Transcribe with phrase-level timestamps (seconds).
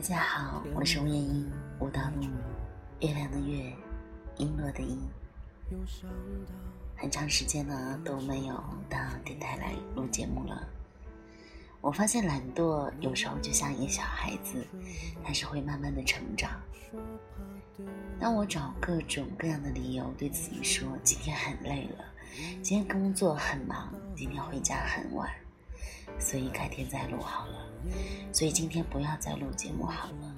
[0.00, 2.22] 大家好，我是吴艳英，舞蹈路，
[3.00, 3.70] 月亮的月，
[4.38, 4.96] 璎珞的璎。
[6.96, 8.54] 很长时间呢都没有
[8.88, 10.66] 到电台来录节目了。
[11.82, 14.66] 我发现懒惰有时候就像一个小孩子，
[15.22, 16.50] 他是会慢慢的成长。
[18.18, 22.06] 当我找各种各样的理由对自己说今天很累了，
[22.62, 25.30] 今天工作很忙，今天回家很晚，
[26.18, 27.66] 所以改天再录好了。
[28.32, 30.34] 所以今天不要再录节目好了。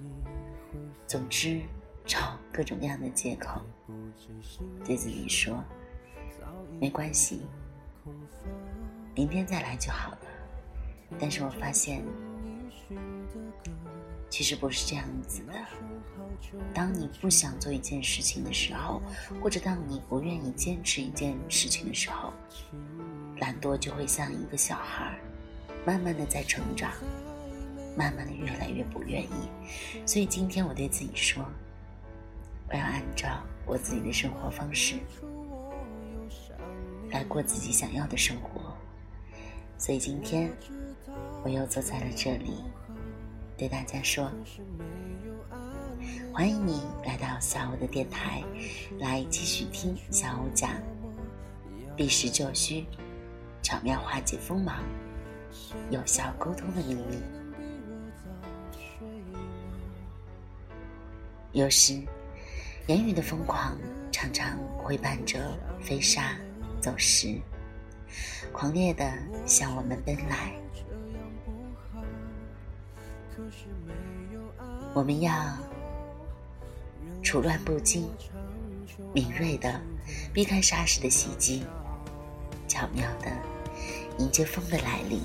[1.07, 1.61] 总之，
[2.05, 3.61] 找各种各样的借口
[4.85, 5.63] 对自己说
[6.81, 7.43] 没关系，
[9.15, 10.19] 明天再来就好了。
[11.19, 12.03] 但是我发现，
[14.31, 15.53] 其实不是这样子的。
[16.75, 19.01] 当你不想做一件事情的时候，
[19.43, 22.33] 或者当你不愿意坚持一件事情的时候，
[23.39, 25.19] 懒惰就会像一个小孩，
[25.87, 26.93] 慢慢的在成长。
[27.95, 31.45] 慢慢的越来越不愿意，所以今天我对自己说，
[32.71, 34.95] 我要按照我自己的生活方式
[37.11, 38.75] 来过自己想要的生活。
[39.77, 40.51] 所以今天
[41.45, 42.65] 我又坐在了这里，
[43.59, 44.33] 对大家说，
[46.33, 48.43] 欢迎你来到小五的电台，
[49.01, 50.71] 来继续听小五讲
[51.95, 52.87] 避实就虚，
[53.63, 54.83] 巧妙化解锋芒，
[55.91, 57.23] 有效沟通的秘密。
[61.53, 62.01] 有时，
[62.87, 63.77] 言语的疯狂
[64.11, 65.39] 常常会伴着
[65.81, 66.35] 飞沙
[66.81, 67.39] 走石，
[68.53, 69.13] 狂烈的
[69.45, 70.55] 向我们奔来。
[74.95, 75.57] 我们要
[77.23, 78.11] 处乱不惊，
[79.13, 79.81] 敏锐的
[80.33, 81.65] 避开沙石的袭击，
[82.67, 83.31] 巧妙的
[84.19, 85.21] 迎接风的来临。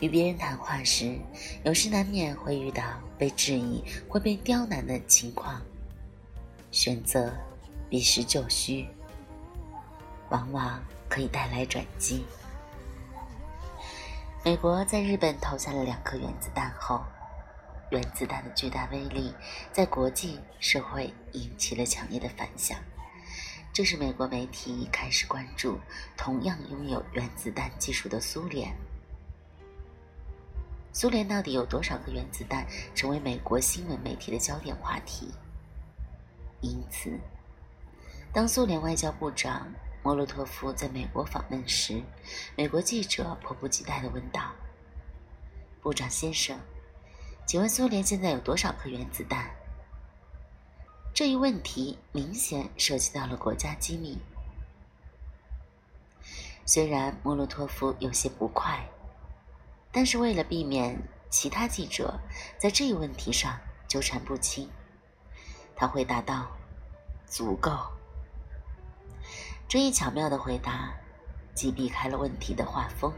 [0.00, 1.18] 与别人谈话时，
[1.64, 2.82] 有时难免会遇到
[3.16, 5.60] 被质疑或被刁难的情况。
[6.70, 7.32] 选择
[7.88, 8.86] 避实就虚，
[10.28, 12.24] 往往可以带来转机。
[14.44, 17.02] 美国在日本投下了两颗原子弹后，
[17.90, 19.32] 原子弹的巨大威力
[19.72, 22.78] 在国际社会引起了强烈的反响。
[23.72, 25.78] 这是美国媒体开始关注
[26.16, 28.74] 同样拥有原子弹技术的苏联。
[30.96, 35.30] 苏联到底有多少个原子弹，成为美国新闻媒体的焦点话题。
[36.62, 37.20] 因此，
[38.32, 39.70] 当苏联外交部长
[40.02, 42.02] 莫洛托夫在美国访问时，
[42.56, 44.54] 美国记者迫不及待地问道
[45.82, 46.58] ：“部长先生，
[47.44, 49.50] 请问苏联现在有多少颗原子弹？”
[51.12, 54.16] 这一问题明显涉及到了国家机密。
[56.64, 58.82] 虽然莫洛托夫有些不快。
[59.90, 60.96] 但是为了避免
[61.30, 62.18] 其他记者
[62.58, 63.58] 在这一问题上
[63.88, 64.70] 纠缠不清，
[65.74, 66.48] 他回答道
[67.26, 67.72] ：“足够。”
[69.68, 70.94] 这一巧妙的回答，
[71.54, 73.12] 既避开了问题的画风，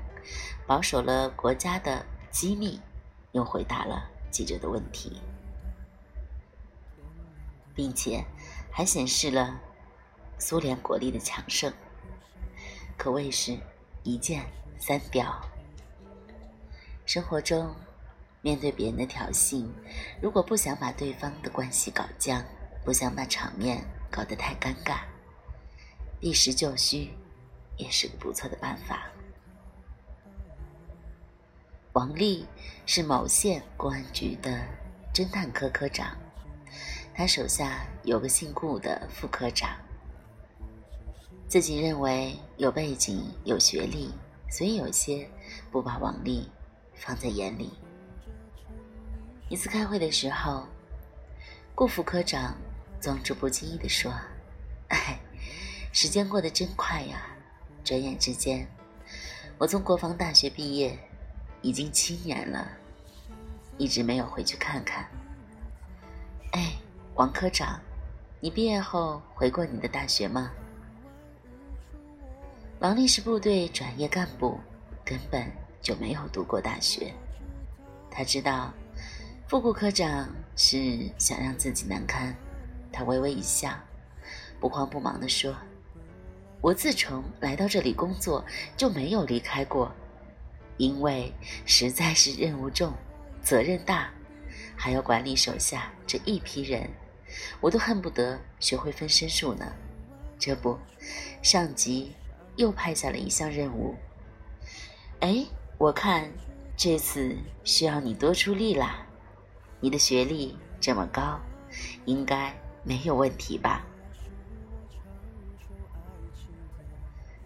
[0.67, 2.81] 保守了国家的机密，
[3.33, 5.21] 又回答了记者的问题，
[7.75, 8.25] 并且
[8.71, 9.61] 还显示了
[10.39, 11.73] 苏联国力的强盛，
[12.97, 13.59] 可谓是
[14.03, 14.47] 一箭
[14.79, 15.39] 三雕。
[17.09, 17.75] 生活中，
[18.43, 19.67] 面对别人的挑衅，
[20.21, 22.45] 如果不想把对方的关系搞僵，
[22.85, 24.99] 不想把场面搞得太尴尬，
[26.21, 27.11] 避实就虚，
[27.79, 29.11] 也是个不错的办法。
[31.95, 32.47] 王丽
[32.85, 34.61] 是某县公安局的
[35.15, 36.15] 侦探科科长，
[37.15, 39.71] 他手下有个姓顾的副科长，
[41.49, 44.13] 自己认为有背景、有学历，
[44.51, 45.27] 所以有些
[45.71, 46.47] 不把王丽。
[46.99, 47.73] 放在眼里。
[49.49, 50.67] 一次开会的时候，
[51.75, 52.55] 顾副科长
[53.01, 54.13] 总是不经意地说
[54.89, 55.19] ：“哎，
[55.93, 57.23] 时间过得真快呀！
[57.83, 58.67] 转眼之间，
[59.57, 60.99] 我从国防大学毕业，
[61.63, 62.69] 已经七年了，
[63.79, 65.09] 一直没有回去看看。
[66.53, 66.75] 哎，
[67.15, 67.81] 王科长，
[68.41, 70.53] 你毕业后回过你的大学吗？”
[72.81, 74.61] 王丽是部队转业干部，
[75.05, 75.51] 根本。
[75.81, 77.13] 就没有读过大学。
[78.11, 78.73] 他知道
[79.49, 82.35] 副顾科长是想让自己难堪，
[82.93, 83.71] 他微微一笑，
[84.61, 85.57] 不慌不忙地说
[86.61, 88.45] ：“我自从来到这里工作
[88.77, 89.93] 就没有离开过，
[90.77, 91.33] 因为
[91.65, 92.93] 实在是任务重，
[93.43, 94.11] 责任大，
[94.77, 96.91] 还要管理手下这一批人，
[97.61, 99.73] 我都恨不得学会分身术呢。
[100.39, 100.79] 这不，
[101.43, 102.13] 上级
[102.57, 103.95] 又派下了一项任务。”
[105.21, 105.45] 哎，
[105.79, 106.29] 我看
[106.77, 109.07] 这次需要你多出力啦。
[109.81, 111.39] 你的学历这么高，
[112.05, 112.53] 应该
[112.83, 113.87] 没有问题吧？”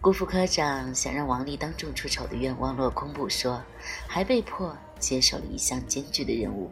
[0.01, 3.61] 顾副科长想让王丽当众出丑的愿望落空不说，
[4.07, 6.71] 还被迫接手了一项艰巨的任务，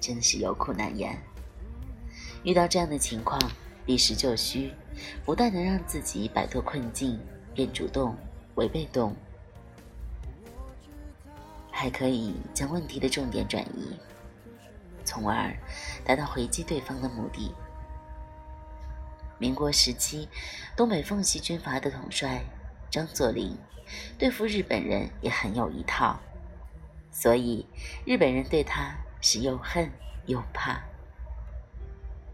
[0.00, 1.20] 真是有苦难言。
[2.44, 3.38] 遇到这样的情况，
[3.84, 4.72] 避实就虚，
[5.26, 7.18] 不但能让自己摆脱困境，
[7.52, 8.16] 变主动
[8.54, 9.14] 为被动，
[11.80, 13.98] 还可以将问题的重点转移，
[15.02, 15.56] 从而
[16.04, 17.54] 达到回击对方的目的。
[19.38, 20.28] 民国时期，
[20.76, 22.44] 东北奉系军阀的统帅。
[22.90, 23.56] 张作霖
[24.18, 26.20] 对付日本人也很有一套，
[27.10, 27.66] 所以
[28.04, 29.90] 日本人对他是又恨
[30.26, 30.82] 又怕。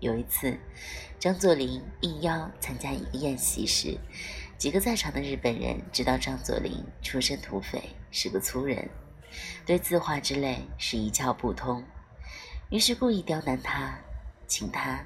[0.01, 0.59] 有一次，
[1.21, 3.97] 张作霖应邀参加一个宴席时，
[4.59, 8.91] 几个在场的日本人知道张作霖出身土匪，是个粗人，
[9.65, 11.85] 对字画之类是一窍不通，
[12.71, 13.99] 于是故意刁难他，
[14.47, 15.05] 请他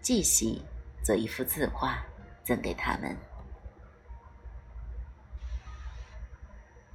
[0.00, 0.62] 继续
[1.02, 2.02] 做一幅字画
[2.44, 3.16] 赠给他们。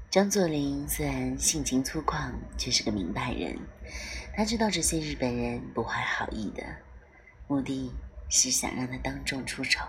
[0.09, 3.59] 张作霖虽然性情粗犷，却是个明白人。
[4.33, 6.63] 他知道这些日本人不怀好意的，
[7.47, 7.93] 目的
[8.29, 9.85] 是想让他当众出丑。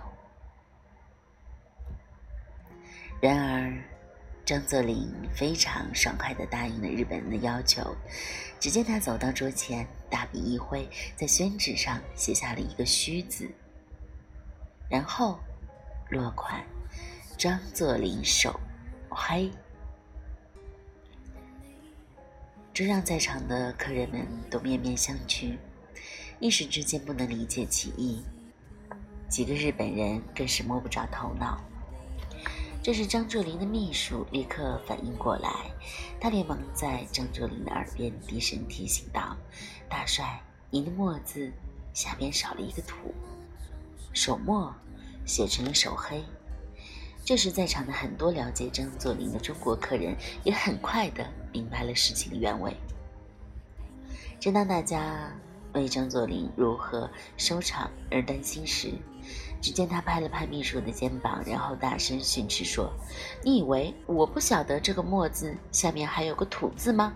[3.21, 3.73] 然而，
[4.47, 7.97] 张作霖非常爽快地答应了日本人的要求。
[8.61, 13.51] 只见他走到桌前，大笔一挥，在宣纸上写下了一个“虚”字，
[14.89, 15.41] 然后
[16.11, 16.65] 落款
[17.37, 18.61] “张作霖手
[19.11, 19.51] 黑”。
[22.73, 25.59] 这让在场的客人们都面面相觑，
[26.39, 28.23] 一时之间不能理解其意。
[29.29, 31.61] 几个日本人更是摸不着头脑。
[32.87, 35.51] 这时，张作霖的秘书立刻反应过来，
[36.21, 39.37] 他连忙在张作霖的耳边低声提醒道
[39.91, 40.41] ：“大帅，
[40.71, 41.51] 您的墨字
[41.93, 43.13] 下边少了一个土，
[44.13, 44.73] 手墨
[45.25, 46.23] 写成了手黑。”
[47.27, 52.73] 这时，在场的很多了解张作霖的中国客人也很快的明白了事情的原委。
[54.39, 55.37] 正当大家
[55.73, 58.93] 为张作霖如何收场而担心时，
[59.61, 62.93] 只见他拍了拍秘书的肩膀，然后大声训斥说
[63.43, 67.13] ：“你以为我不晓得这个墨字下面还有个土字吗？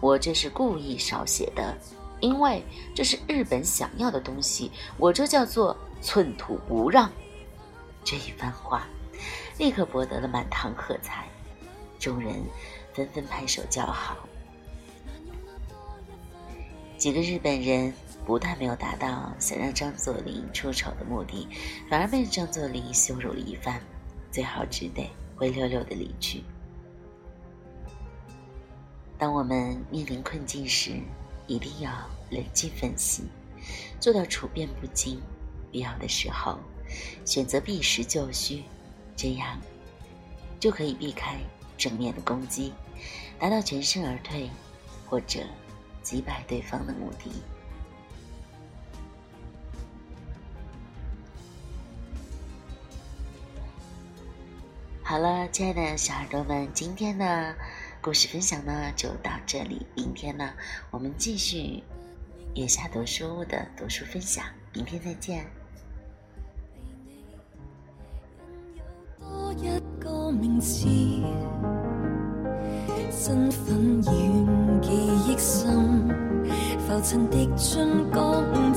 [0.00, 1.76] 我这是故意少写的，
[2.20, 2.62] 因为
[2.94, 7.10] 这是日本想要的东西，我这叫做寸土不让。”
[8.04, 8.86] 这一番话。
[9.58, 11.26] 立刻博得了满堂喝彩，
[11.98, 12.34] 众人
[12.92, 14.14] 纷纷拍手叫好。
[16.98, 17.90] 几个日本人
[18.26, 21.48] 不但没有达到想让张作霖出丑的目的，
[21.88, 23.80] 反而被张作霖羞辱了一番，
[24.32, 26.42] 最后只得灰溜溜的离去。
[29.16, 31.00] 当我们面临困境时，
[31.46, 31.90] 一定要
[32.30, 33.22] 冷静分析，
[34.00, 35.22] 做到处变不惊，
[35.70, 36.58] 必要的时候
[37.24, 38.64] 选择避实就虚。
[39.14, 39.58] 这样
[40.60, 41.38] 就可以避开
[41.78, 42.72] 正面的攻击，
[43.38, 44.50] 达到全身而退
[45.08, 45.40] 或者
[46.02, 47.30] 击败对方的目的。
[55.16, 57.54] 好了，亲爱的小耳朵们，今天的
[58.02, 59.86] 故事分享呢就到这里。
[59.94, 60.52] 明天呢，
[60.90, 61.82] 我们继续
[62.54, 64.44] 月下读书的读书分享。
[64.74, 65.46] 明天再见。
[73.10, 76.10] 身份远，记忆深，
[76.78, 78.74] 浮尘滴进觉悟